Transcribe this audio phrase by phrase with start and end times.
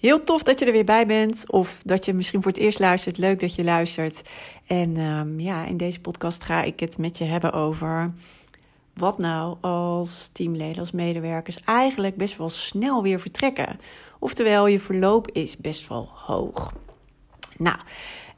[0.00, 2.78] Heel tof dat je er weer bij bent of dat je misschien voor het eerst
[2.78, 3.18] luistert.
[3.18, 4.22] Leuk dat je luistert.
[4.66, 8.12] En um, ja, in deze podcast ga ik het met je hebben over
[8.94, 13.80] wat nou als teamleden, als medewerkers eigenlijk best wel snel weer vertrekken.
[14.18, 16.72] Oftewel, je verloop is best wel hoog.
[17.58, 17.76] Nou,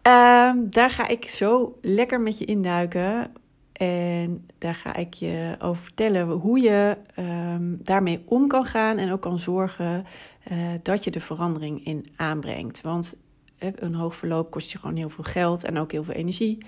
[0.03, 3.33] um, daar ga ik zo lekker met je induiken.
[3.79, 9.13] En daar ga ik je over vertellen hoe je um, daarmee om kan gaan en
[9.13, 10.07] ook kan zorgen
[10.53, 12.81] uh, dat je de verandering in aanbrengt.
[12.81, 13.15] Want
[13.59, 16.59] uh, een hoog verloop kost je gewoon heel veel geld en ook heel veel energie.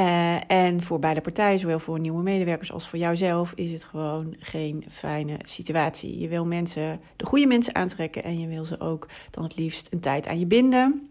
[0.00, 4.34] Uh, en voor beide partijen, zowel voor nieuwe medewerkers als voor jouzelf, is het gewoon
[4.38, 6.18] geen fijne situatie.
[6.18, 9.92] Je wil mensen, de goede mensen aantrekken en je wil ze ook dan het liefst
[9.92, 11.08] een tijd aan je binden.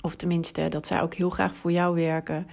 [0.00, 2.46] Of tenminste, dat zij ook heel graag voor jou werken.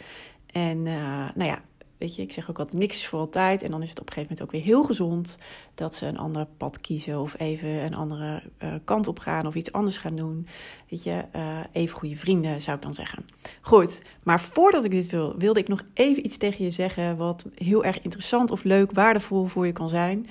[0.52, 1.62] En nou ja,
[1.98, 3.62] weet je, ik zeg ook altijd niks is voor altijd.
[3.62, 5.38] En dan is het op een gegeven moment ook weer heel gezond
[5.76, 9.56] dat ze een ander pad kiezen of even een andere uh, kant op gaan of
[9.56, 10.48] iets anders gaan doen.
[10.90, 13.26] Weet je, uh, even goede vrienden zou ik dan zeggen.
[13.62, 17.46] Goed, maar voordat ik dit wil, wilde ik nog even iets tegen je zeggen wat
[17.56, 20.28] heel erg interessant of leuk, waardevol voor je kan zijn.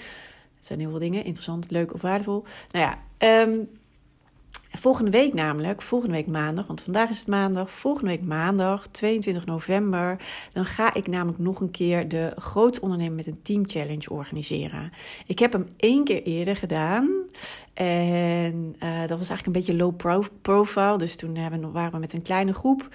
[0.57, 2.45] Het zijn heel veel dingen, interessant, leuk of waardevol.
[2.71, 2.99] Nou ja,
[3.43, 3.69] um,
[4.79, 9.47] Volgende week namelijk, volgende week maandag, want vandaag is het maandag, volgende week maandag, 22
[9.47, 10.17] november,
[10.53, 14.93] dan ga ik namelijk nog een keer de Groot Ondernemen met een Team Challenge organiseren.
[15.27, 17.11] Ik heb hem één keer eerder gedaan
[17.75, 21.99] en uh, dat was eigenlijk een beetje low pro profile, dus toen hebben, waren we
[21.99, 22.89] met een kleine groep.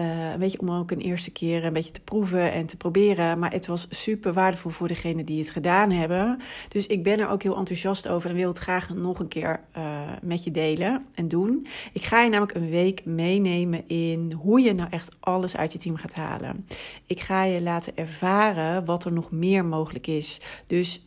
[0.00, 3.38] Uh, een beetje om ook een eerste keer een beetje te proeven en te proberen.
[3.38, 6.40] Maar het was super waardevol voor degenen die het gedaan hebben.
[6.68, 9.60] Dus ik ben er ook heel enthousiast over en wil het graag nog een keer
[9.76, 11.66] uh, met je delen en doen.
[11.92, 15.78] Ik ga je namelijk een week meenemen in hoe je nou echt alles uit je
[15.78, 16.66] team gaat halen.
[17.06, 20.40] Ik ga je laten ervaren wat er nog meer mogelijk is.
[20.66, 21.04] Dus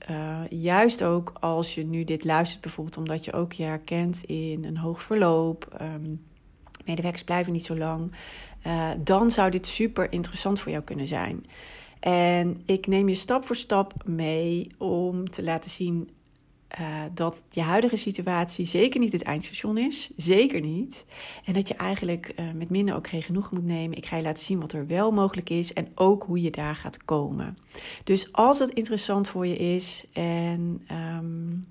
[0.49, 4.77] juist ook als je nu dit luistert, bijvoorbeeld omdat je ook je herkent in een
[4.77, 5.79] hoog verloop.
[5.81, 6.21] Um,
[6.85, 8.11] medewerkers blijven niet zo lang.
[8.67, 11.45] Uh, dan zou dit super interessant voor jou kunnen zijn.
[11.99, 16.09] En ik neem je stap voor stap mee om te laten zien
[16.79, 20.09] uh, dat je huidige situatie zeker niet het eindstation is.
[20.15, 21.05] Zeker niet.
[21.45, 23.97] En dat je eigenlijk uh, met minder ook geen genoeg moet nemen.
[23.97, 26.75] Ik ga je laten zien wat er wel mogelijk is en ook hoe je daar
[26.75, 27.55] gaat komen.
[28.03, 30.87] Dus als het interessant voor je is en
[31.17, 31.63] um,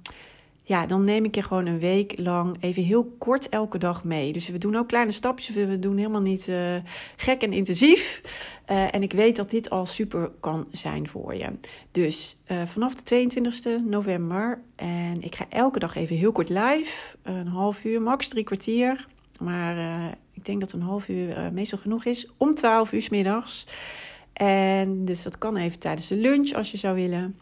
[0.68, 4.32] ja, dan neem ik je gewoon een week lang even heel kort elke dag mee.
[4.32, 5.54] Dus we doen ook kleine stapjes.
[5.54, 6.74] We doen helemaal niet uh,
[7.16, 8.22] gek en intensief.
[8.70, 11.50] Uh, en ik weet dat dit al super kan zijn voor je.
[11.90, 14.62] Dus uh, vanaf de 22e november.
[14.76, 17.16] En ik ga elke dag even heel kort live.
[17.22, 19.06] Een half uur, max drie kwartier.
[19.40, 22.28] Maar ik denk dat een half uur meestal genoeg is.
[22.36, 23.66] Om 12 uur s middags.
[24.32, 27.36] En dus dat kan even tijdens de lunch als je zou willen.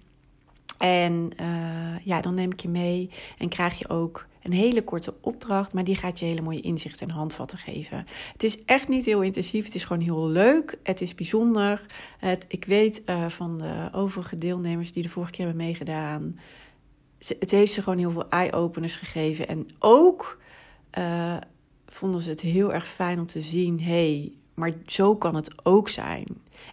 [0.79, 5.15] En uh, ja, dan neem ik je mee en krijg je ook een hele korte
[5.21, 8.07] opdracht, maar die gaat je hele mooie inzichten en handvatten geven.
[8.33, 11.87] Het is echt niet heel intensief, het is gewoon heel leuk, het is bijzonder.
[12.19, 16.39] Het, ik weet uh, van de overige deelnemers die de vorige keer hebben meegedaan,
[17.19, 19.49] het heeft ze gewoon heel veel eye-openers gegeven.
[19.49, 20.41] En ook
[20.99, 21.37] uh,
[21.87, 25.89] vonden ze het heel erg fijn om te zien, hey, maar zo kan het ook
[25.89, 26.27] zijn.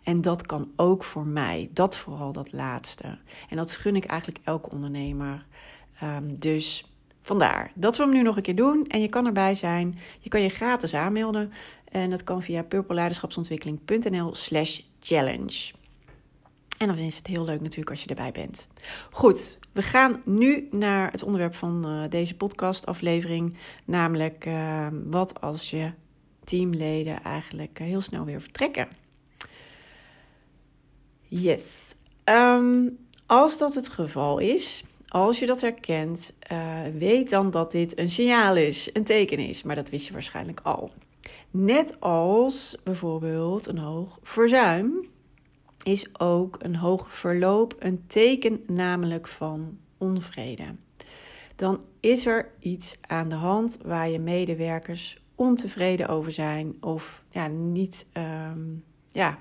[0.04, 1.70] En dat kan ook voor mij.
[1.74, 3.18] Dat vooral dat laatste.
[3.50, 5.46] En dat gun ik eigenlijk elke ondernemer.
[6.04, 6.86] Um, dus
[7.22, 8.88] vandaar dat we hem nu nog een keer doen.
[8.88, 10.00] En je kan erbij zijn.
[10.20, 11.52] Je kan je gratis aanmelden.
[11.92, 15.72] En dat kan via purpleleiderschapsontwikkeling.nl slash challenge.
[16.78, 18.68] En dan is het heel leuk natuurlijk als je erbij bent.
[19.12, 23.58] Goed, we gaan nu naar het onderwerp van uh, deze podcastaflevering.
[23.86, 25.92] Namelijk uh, wat als je
[26.44, 28.88] teamleden eigenlijk heel snel weer vertrekken.
[31.36, 31.64] Yes.
[32.26, 37.98] Um, als dat het geval is, als je dat herkent, uh, weet dan dat dit
[37.98, 39.64] een signaal is, een teken is.
[39.64, 40.92] Maar dat wist je waarschijnlijk al.
[41.52, 45.08] Net als bijvoorbeeld een hoog verzuim
[45.84, 50.76] is ook een hoog verloop een teken namelijk van onvrede.
[51.56, 57.48] Dan is er iets aan de hand waar je medewerkers ontevreden over zijn of ja,
[57.48, 58.60] niet, ehm,
[59.12, 59.40] ja,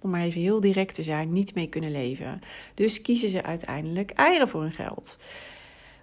[0.00, 2.40] om maar even heel direct te zijn, niet mee kunnen leven.
[2.74, 5.18] Dus kiezen ze uiteindelijk eieren voor hun geld.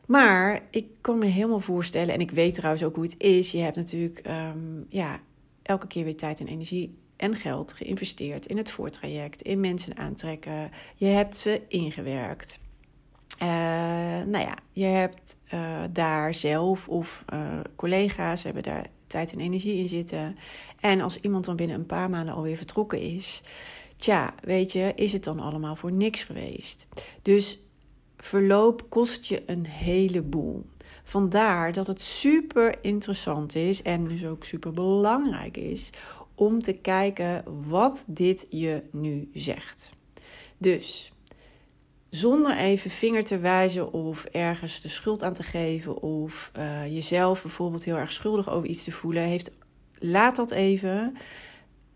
[0.05, 3.51] Maar ik kan me helemaal voorstellen, en ik weet trouwens ook hoe het is.
[3.51, 4.57] Je hebt natuurlijk ehm,
[4.89, 5.19] ja,
[5.61, 10.71] elke keer weer tijd en energie en geld geïnvesteerd in het voortraject, in mensen aantrekken.
[10.95, 12.59] Je hebt ze ingewerkt.
[13.41, 13.47] Uh,
[14.25, 19.77] nou ja, je hebt uh, daar zelf of uh, collega's hebben daar tijd en energie
[19.77, 20.37] in zitten.
[20.79, 23.41] En als iemand dan binnen een paar maanden alweer vertrokken is,
[23.97, 26.87] tja, weet je, is het dan allemaal voor niks geweest.
[27.21, 27.59] Dus
[28.17, 30.65] verloop kost je een heleboel.
[31.03, 35.89] Vandaar dat het super interessant is en dus ook super belangrijk is
[36.35, 39.91] om te kijken wat dit je nu zegt.
[40.57, 41.11] Dus
[42.09, 47.41] zonder even vinger te wijzen of ergens de schuld aan te geven of uh, jezelf
[47.41, 49.51] bijvoorbeeld heel erg schuldig over iets te voelen, heeft,
[49.99, 51.17] laat dat even.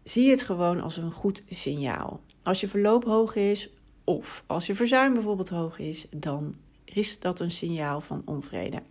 [0.04, 2.20] Zie het gewoon als een goed signaal.
[2.44, 3.70] Als je verloop hoog is
[4.04, 6.56] of als je verzuim bijvoorbeeld hoog is, dan
[6.86, 8.82] is dat een signaal van onvrede.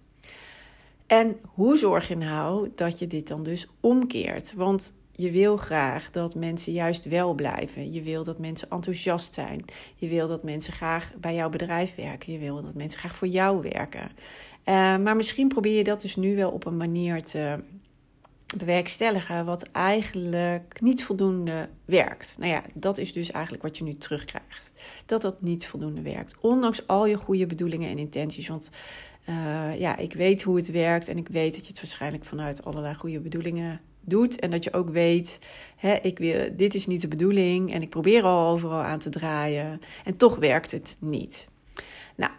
[1.07, 4.55] En hoe zorg je nou dat je dit dan dus omkeert?
[4.55, 7.93] Want je wil graag dat mensen juist wel blijven.
[7.93, 9.65] Je wil dat mensen enthousiast zijn.
[9.97, 12.33] Je wil dat mensen graag bij jouw bedrijf werken.
[12.33, 14.11] Je wil dat mensen graag voor jou werken.
[14.11, 17.59] Uh, maar misschien probeer je dat dus nu wel op een manier te
[18.56, 22.37] bewerkstelligen wat eigenlijk niet voldoende werkt.
[22.38, 24.73] Nou ja, dat is dus eigenlijk wat je nu terugkrijgt.
[25.06, 26.35] Dat dat niet voldoende werkt.
[26.41, 28.49] Ondanks al je goede bedoelingen en intenties.
[28.49, 28.70] Want
[29.29, 32.64] uh, ja, ik weet hoe het werkt en ik weet dat je het waarschijnlijk vanuit
[32.64, 34.38] allerlei goede bedoelingen doet.
[34.38, 35.38] En dat je ook weet,
[35.76, 39.11] hè, ik wil, dit is niet de bedoeling en ik probeer al overal aan te
[39.11, 39.81] draaien.
[40.05, 41.49] En toch werkt het niet.
[42.17, 42.32] Nou,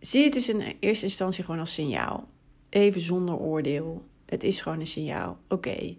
[0.00, 2.28] zie het dus in eerste instantie gewoon als signaal.
[2.68, 4.04] Even zonder oordeel.
[4.26, 5.38] Het is gewoon een signaal.
[5.48, 5.96] Oké.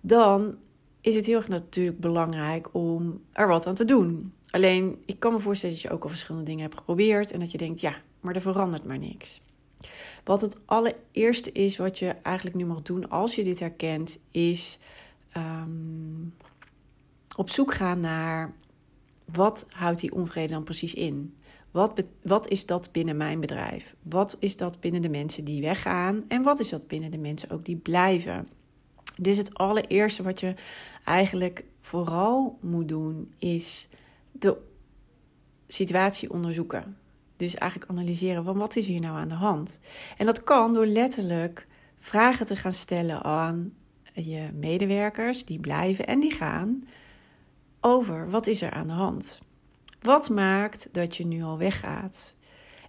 [0.00, 0.56] Dan
[1.00, 4.32] is het heel erg natuurlijk belangrijk om er wat aan te doen.
[4.50, 7.50] Alleen, ik kan me voorstellen dat je ook al verschillende dingen hebt geprobeerd en dat
[7.50, 9.40] je denkt, ja, maar er verandert maar niks.
[10.24, 14.78] Wat het allereerste is wat je eigenlijk nu mag doen als je dit herkent, is
[15.36, 16.34] um,
[17.36, 18.52] op zoek gaan naar
[19.24, 21.34] wat houdt die onvrede dan precies in?
[21.74, 23.94] Wat, wat is dat binnen mijn bedrijf?
[24.02, 26.24] Wat is dat binnen de mensen die weggaan?
[26.28, 28.48] En wat is dat binnen de mensen ook die blijven?
[29.18, 30.54] Dus het allereerste wat je
[31.04, 33.88] eigenlijk vooral moet doen, is
[34.32, 34.56] de
[35.68, 36.96] situatie onderzoeken.
[37.36, 39.80] Dus eigenlijk analyseren van wat is hier nou aan de hand.
[40.16, 41.66] En dat kan door letterlijk
[41.98, 43.74] vragen te gaan stellen aan
[44.12, 46.84] je medewerkers die blijven en die gaan
[47.80, 49.42] over wat is er aan de hand.
[50.04, 52.36] Wat maakt dat je nu al weggaat?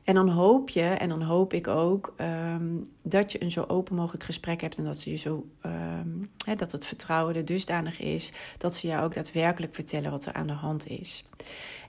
[0.04, 2.14] En dan hoop je, en dan hoop ik ook,
[2.54, 6.32] um, dat je een zo open mogelijk gesprek hebt en dat, ze je zo, um,
[6.58, 10.48] dat het vertrouwen er dusdanig is dat ze jou ook daadwerkelijk vertellen wat er aan
[10.48, 11.26] de hand is.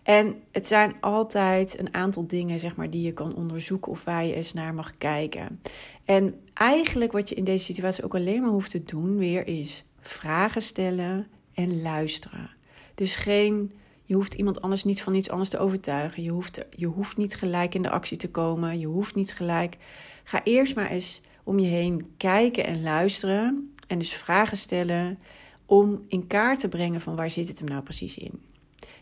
[0.02, 4.24] En het zijn altijd een aantal dingen zeg maar, die je kan onderzoeken of waar
[4.24, 5.60] je eens naar mag kijken.
[6.04, 9.84] En eigenlijk wat je in deze situatie ook alleen maar hoeft te doen, weer is
[10.00, 12.50] vragen stellen en luisteren.
[12.94, 13.72] Dus geen
[14.06, 16.22] je hoeft iemand anders niet van iets anders te overtuigen.
[16.22, 18.78] Je hoeft, je hoeft niet gelijk in de actie te komen.
[18.78, 19.76] Je hoeft niet gelijk.
[20.24, 23.74] Ga eerst maar eens om je heen kijken en luisteren.
[23.86, 25.18] En dus vragen stellen
[25.66, 28.40] om in kaart te brengen van waar zit het hem nou precies in.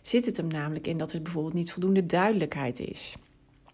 [0.02, 3.14] Zit het hem namelijk in dat er bijvoorbeeld niet voldoende duidelijkheid is?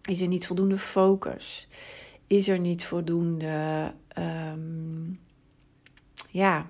[0.01, 1.67] Is er niet voldoende focus?
[2.27, 5.19] Is er niet voldoende um,
[6.29, 6.69] ja,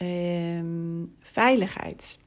[0.00, 2.18] um, veiligheid?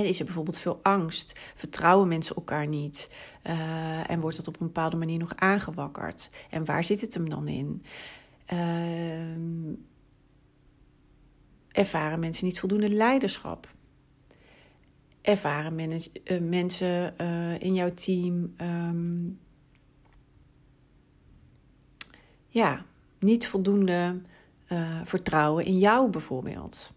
[0.00, 1.38] Is er bijvoorbeeld veel angst?
[1.54, 3.10] Vertrouwen mensen elkaar niet?
[3.46, 6.30] Uh, en wordt dat op een bepaalde manier nog aangewakkerd?
[6.50, 7.82] En waar zit het hem dan in?
[8.52, 9.36] Uh,
[11.68, 13.74] ervaren mensen niet voldoende leiderschap?
[15.20, 19.38] Ervaren uh, mensen uh, in jouw team um,
[22.48, 22.84] ja,
[23.18, 24.20] niet voldoende
[25.04, 26.92] vertrouwen in jou bijvoorbeeld?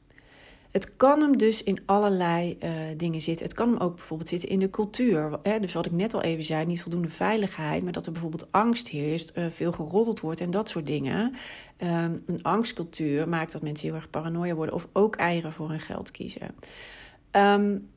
[0.75, 3.45] Het kan hem dus in allerlei uh, dingen zitten.
[3.45, 5.39] Het kan hem ook bijvoorbeeld zitten in de cultuur.
[5.43, 5.59] Hè?
[5.59, 8.87] Dus wat ik net al even zei, niet voldoende veiligheid, maar dat er bijvoorbeeld angst
[8.87, 11.33] heerst, uh, veel geroddeld wordt en dat soort dingen.
[11.83, 15.79] Um, een angstcultuur maakt dat mensen heel erg paranoia worden of ook eieren voor hun
[15.79, 16.55] geld kiezen.
[17.31, 17.89] Um,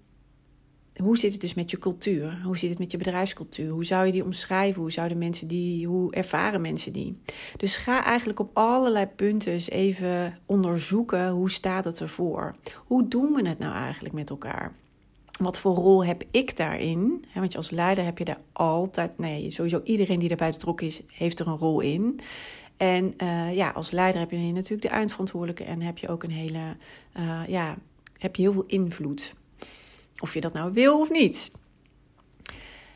[0.99, 2.41] hoe zit het dus met je cultuur?
[2.45, 3.71] Hoe zit het met je bedrijfscultuur?
[3.71, 4.81] Hoe zou je die omschrijven?
[4.81, 7.19] Hoe zouden mensen die, hoe ervaren mensen die?
[7.57, 12.55] Dus ga eigenlijk op allerlei punten eens even onderzoeken hoe staat het ervoor?
[12.87, 14.75] Hoe doen we het nou eigenlijk met elkaar?
[15.39, 17.25] wat voor rol heb ik daarin?
[17.35, 21.41] want als leider heb je daar altijd, nee, sowieso iedereen die daarbij betrokken is, heeft
[21.41, 22.21] er een rol in.
[22.77, 26.31] En uh, ja, als leider heb je natuurlijk de eindverantwoordelijke en heb je ook een
[26.31, 26.77] hele,
[27.19, 27.77] uh, ja,
[28.19, 29.35] heb je heel veel invloed.
[30.21, 31.51] Of je dat nou wil of niet.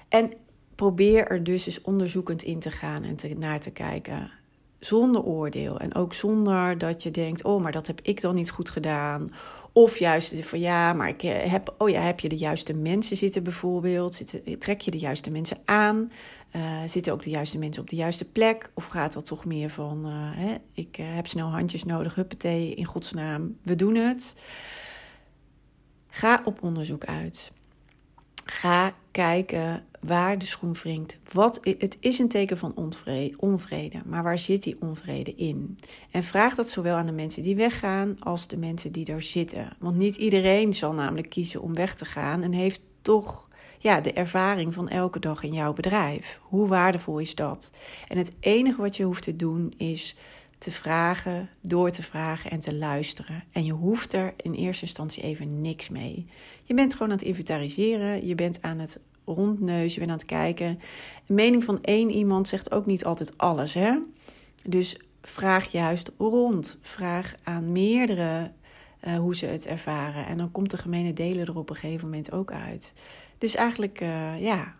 [0.08, 0.32] En
[0.74, 4.30] probeer er dus eens onderzoekend in te gaan en te, naar te kijken.
[4.78, 5.78] Zonder oordeel.
[5.78, 9.32] En ook zonder dat je denkt: oh, maar dat heb ik dan niet goed gedaan.
[9.72, 13.16] Of juist van ja, maar ik eh, heb, oh ja, heb je de juiste mensen
[13.16, 14.14] zitten bijvoorbeeld?
[14.14, 16.12] Zitten, trek je de juiste mensen aan?
[16.56, 18.70] Uh, zitten ook de juiste mensen op de juiste plek?
[18.74, 23.56] Of gaat dat toch meer van: hè, ik heb snel handjes nodig, huppatee, in godsnaam,
[23.62, 24.34] we doen het?
[26.14, 27.52] Ga op onderzoek uit.
[28.44, 31.18] Ga kijken waar de schoen wringt.
[31.32, 32.74] Wat, het is een teken van
[33.36, 35.78] onvrede, maar waar zit die onvrede in?
[36.10, 39.76] En vraag dat zowel aan de mensen die weggaan als de mensen die daar zitten.
[39.78, 44.12] Want niet iedereen zal namelijk kiezen om weg te gaan en heeft toch ja, de
[44.12, 46.40] ervaring van elke dag in jouw bedrijf.
[46.42, 47.72] Hoe waardevol is dat?
[48.08, 50.16] En het enige wat je hoeft te doen is
[50.62, 53.44] te vragen, door te vragen en te luisteren.
[53.52, 56.26] En je hoeft er in eerste instantie even niks mee.
[56.64, 60.26] Je bent gewoon aan het inventariseren, je bent aan het rondneus, je bent aan het
[60.26, 60.66] kijken.
[60.66, 63.98] Een mening van één iemand zegt ook niet altijd alles, hè?
[64.68, 66.78] Dus vraag juist rond.
[66.80, 68.50] Vraag aan meerdere
[69.06, 70.26] uh, hoe ze het ervaren.
[70.26, 72.92] En dan komt de gemene delen er op een gegeven moment ook uit.
[73.38, 74.74] Dus eigenlijk, uh, ja,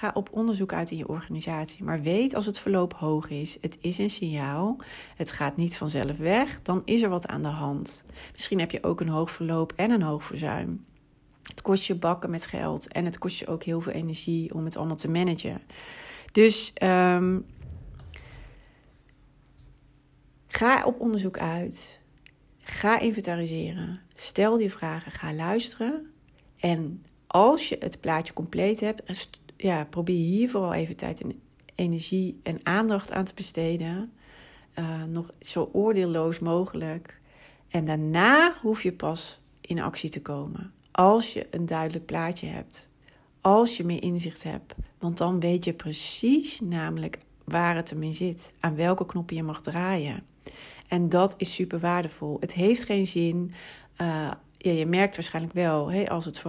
[0.00, 1.84] ga op onderzoek uit in je organisatie.
[1.84, 4.76] Maar weet als het verloop hoog is, het is een signaal.
[5.16, 6.62] Het gaat niet vanzelf weg.
[6.62, 8.04] Dan is er wat aan de hand.
[8.32, 10.84] Misschien heb je ook een hoog verloop en een hoog verzuim.
[11.42, 14.64] Het kost je bakken met geld en het kost je ook heel veel energie om
[14.64, 15.60] het allemaal te managen.
[16.32, 17.46] Dus um,
[20.46, 22.00] ga op onderzoek uit.
[22.58, 24.00] Ga inventariseren.
[24.14, 25.12] Stel die vragen.
[25.12, 26.10] Ga luisteren.
[26.56, 29.02] En als je het plaatje compleet hebt,
[29.62, 31.40] ja, probeer hier vooral even tijd en
[31.74, 34.12] energie en aandacht aan te besteden.
[34.78, 37.20] Uh, nog zo oordeelloos mogelijk.
[37.68, 40.72] En daarna hoef je pas in actie te komen.
[40.90, 42.88] Als je een duidelijk plaatje hebt.
[43.40, 44.74] Als je meer inzicht hebt.
[44.98, 48.52] Want dan weet je precies namelijk waar het ermee zit.
[48.60, 50.22] Aan welke knoppen je mag draaien.
[50.88, 52.36] En dat is super waardevol.
[52.40, 53.52] Het heeft geen zin.
[54.00, 56.42] Uh, ja, je merkt waarschijnlijk wel, hè, als het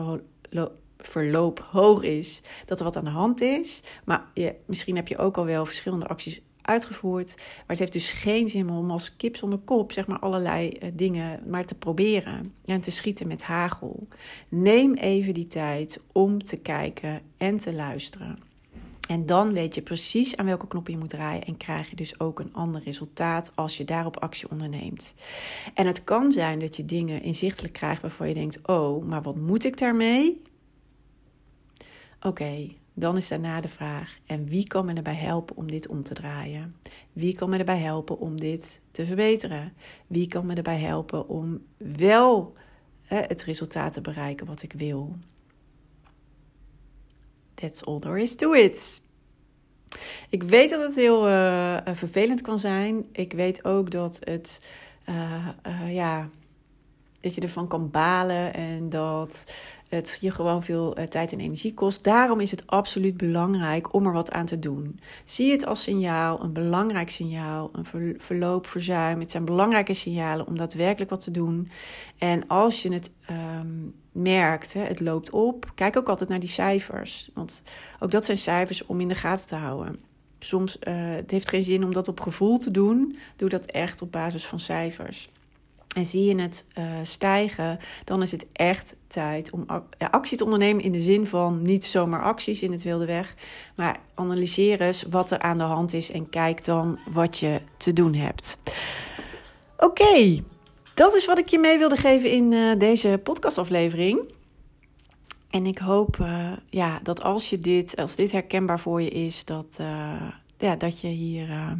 [1.07, 3.81] verloop hoog is, dat er wat aan de hand is.
[4.05, 7.35] Maar je, misschien heb je ook al wel verschillende acties uitgevoerd.
[7.37, 10.89] Maar het heeft dus geen zin om als kip zonder kop, zeg maar, allerlei uh,
[10.93, 14.07] dingen maar te proberen en te schieten met hagel.
[14.49, 18.39] Neem even die tijd om te kijken en te luisteren.
[19.07, 22.19] En dan weet je precies aan welke knop je moet draaien en krijg je dus
[22.19, 25.13] ook een ander resultaat als je daarop actie onderneemt.
[25.73, 29.35] En het kan zijn dat je dingen inzichtelijk krijgt waarvan je denkt: oh, maar wat
[29.35, 30.41] moet ik daarmee?
[32.21, 36.03] Oké, dan is daarna de vraag: en wie kan me erbij helpen om dit om
[36.03, 36.75] te draaien?
[37.13, 39.73] Wie kan me erbij helpen om dit te verbeteren?
[40.07, 42.53] Wie kan me erbij helpen om wel
[43.03, 45.15] het resultaat te bereiken wat ik wil?
[47.53, 49.01] That's all there is to it.
[50.29, 53.05] Ik weet dat het heel uh, vervelend kan zijn.
[53.11, 54.61] Ik weet ook dat het,
[55.09, 56.29] uh, uh, ja,
[57.21, 59.45] dat je ervan kan balen en dat
[59.89, 62.03] het je gewoon veel uh, tijd en energie kost.
[62.03, 64.99] Daarom is het absoluut belangrijk om er wat aan te doen.
[65.23, 69.19] Zie het als signaal, een belangrijk signaal, een ver verloop, verzuim.
[69.19, 71.69] Het zijn belangrijke signalen om daadwerkelijk wat te doen.
[72.17, 76.49] En als je het um, merkt, hè, het loopt op, kijk ook altijd naar die
[76.49, 77.29] cijfers.
[77.33, 77.63] Want
[77.99, 79.99] ook dat zijn cijfers om in de gaten te houden.
[80.39, 83.17] Soms uh, het heeft geen zin om dat op gevoel te doen.
[83.35, 85.29] Doe dat echt op basis van cijfers
[85.95, 89.65] en zie je het uh, stijgen, dan is het echt tijd om
[89.97, 93.35] actie te ondernemen in de zin van niet zomaar acties in het wilde weg,
[93.75, 97.93] maar analyseer eens wat er aan de hand is en kijk dan wat je te
[97.93, 98.59] doen hebt.
[99.77, 100.43] Oké,
[100.93, 104.33] dat is wat ik je mee wilde geven in uh, deze podcastaflevering.
[105.49, 109.45] En ik hoop uh, ja, dat als, je dit, als dit herkenbaar voor je is,
[109.45, 109.79] dat,
[110.57, 111.77] ja, dat je hier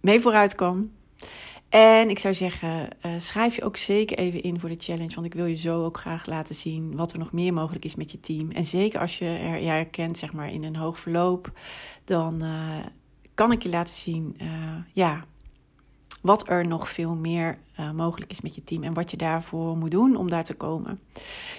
[0.00, 0.90] mee vooruit kan.
[1.74, 5.14] En ik zou zeggen, uh, schrijf je ook zeker even in voor de challenge.
[5.14, 7.94] Want ik wil je zo ook graag laten zien wat er nog meer mogelijk is
[7.94, 8.50] met je team.
[8.50, 11.52] En zeker als je er, je herkent zeg maar, in een hoog verloop,
[12.04, 12.78] dan uh,
[13.34, 14.48] kan ik je laten zien uh,
[14.92, 15.24] ja,
[16.20, 17.58] wat er nog veel meer
[17.94, 18.82] mogelijk is met je team.
[18.82, 21.00] En wat je daarvoor moet doen om daar te komen.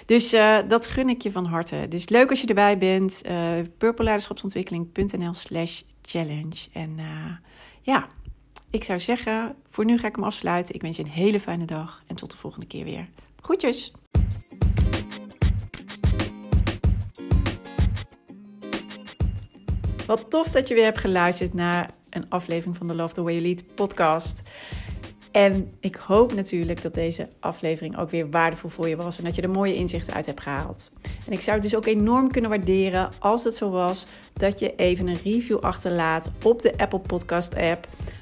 [0.06, 0.30] Dus
[0.68, 1.86] dat gun ik je van harte.
[1.88, 3.22] Dus leuk als je erbij bent.
[3.78, 6.68] purpleleiderschapsontwikkeling.nl slash challenge.
[6.72, 6.98] En
[7.82, 8.08] ja
[8.70, 10.74] ik zou zeggen, voor nu ga ik hem afsluiten.
[10.74, 13.08] Ik wens je een hele fijne dag en tot de volgende keer weer.
[13.40, 13.92] Groetjes!
[20.06, 23.32] Wat tof dat je weer hebt geluisterd naar een aflevering van de Love the Way
[23.32, 24.42] You Lead podcast.
[25.30, 29.34] En ik hoop natuurlijk dat deze aflevering ook weer waardevol voor je was en dat
[29.34, 30.90] je er mooie inzichten uit hebt gehaald.
[31.26, 34.76] En ik zou het dus ook enorm kunnen waarderen als het zo was dat je
[34.76, 37.88] even een review achterlaat op de Apple Podcast app